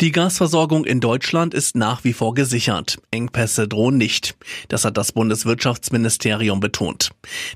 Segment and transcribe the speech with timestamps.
[0.00, 2.98] Die Gasversorgung in Deutschland ist nach wie vor gesichert.
[3.12, 4.34] Engpässe drohen nicht.
[4.66, 7.10] Das hat das Bundeswirtschaftsministerium betont.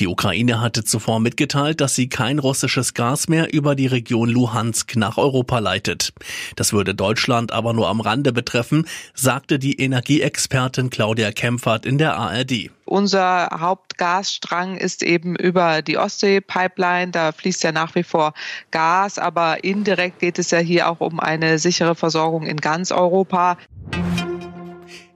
[0.00, 4.96] Die Ukraine hatte zuvor mitgeteilt, dass sie kein russisches Gas mehr über die Region Luhansk
[4.96, 6.14] nach Europa leitet.
[6.56, 12.16] Das würde Deutschland aber nur am Rande betreffen, sagte die Energieexpertin Claudia Kempfert in der
[12.16, 12.70] ARD.
[12.92, 17.10] Unser Hauptgasstrang ist eben über die Ostsee-Pipeline.
[17.10, 18.34] Da fließt ja nach wie vor
[18.70, 23.56] Gas, aber indirekt geht es ja hier auch um eine sichere Versorgung in ganz Europa.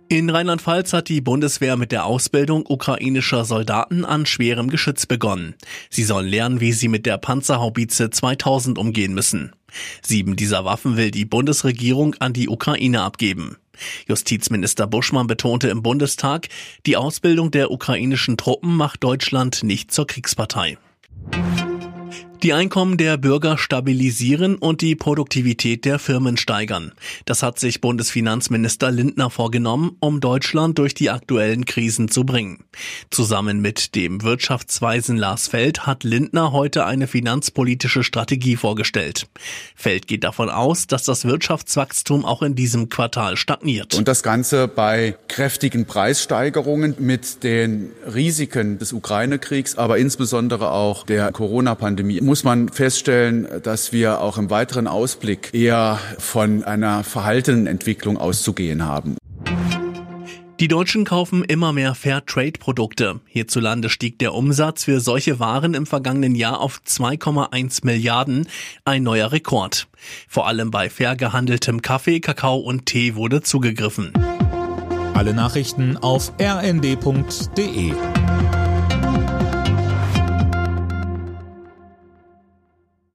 [0.09, 5.55] In Rheinland-Pfalz hat die Bundeswehr mit der Ausbildung ukrainischer Soldaten an schwerem Geschütz begonnen.
[5.91, 9.53] Sie sollen lernen, wie sie mit der Panzerhaubitze 2000 umgehen müssen.
[10.01, 13.59] Sieben dieser Waffen will die Bundesregierung an die Ukraine abgeben.
[14.09, 16.49] Justizminister Buschmann betonte im Bundestag,
[16.87, 20.79] die Ausbildung der ukrainischen Truppen macht Deutschland nicht zur Kriegspartei.
[22.43, 26.93] Die Einkommen der Bürger stabilisieren und die Produktivität der Firmen steigern.
[27.25, 32.65] Das hat sich Bundesfinanzminister Lindner vorgenommen, um Deutschland durch die aktuellen Krisen zu bringen.
[33.11, 39.27] Zusammen mit dem Wirtschaftsweisen Lars Feld hat Lindner heute eine finanzpolitische Strategie vorgestellt.
[39.75, 43.95] Feld geht davon aus, dass das Wirtschaftswachstum auch in diesem Quartal stagniert.
[43.95, 51.33] Und das Ganze bei kräftigen Preissteigerungen mit den Risiken des Ukraine-Kriegs, aber insbesondere auch der
[51.33, 58.19] Corona-Pandemie muss man feststellen, dass wir auch im weiteren Ausblick eher von einer verhaltenen Entwicklung
[58.19, 59.17] auszugehen haben.
[60.59, 63.21] Die Deutschen kaufen immer mehr Fairtrade-Produkte.
[63.27, 68.49] Hierzulande stieg der Umsatz für solche Waren im vergangenen Jahr auf 2,1 Milliarden,
[68.85, 69.87] ein neuer Rekord.
[70.29, 74.13] Vor allem bei fair gehandeltem Kaffee, Kakao und Tee wurde zugegriffen.
[75.15, 77.93] Alle Nachrichten auf rnd.de